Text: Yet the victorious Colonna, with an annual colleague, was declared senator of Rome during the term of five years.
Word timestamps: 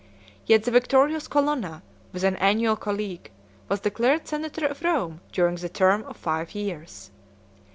Yet 0.47 0.63
the 0.63 0.71
victorious 0.71 1.27
Colonna, 1.27 1.83
with 2.11 2.23
an 2.23 2.35
annual 2.37 2.75
colleague, 2.75 3.29
was 3.69 3.81
declared 3.81 4.27
senator 4.27 4.65
of 4.65 4.81
Rome 4.81 5.21
during 5.31 5.57
the 5.57 5.69
term 5.69 6.01
of 6.05 6.17
five 6.17 6.55
years. 6.55 7.11